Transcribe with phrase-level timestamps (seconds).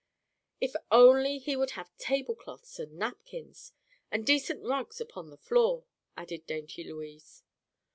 [0.59, 3.71] "If only he would have tablecloths and napkins,
[4.09, 5.85] and decent rugs upon the floor,"
[6.17, 7.43] added dainty Louise.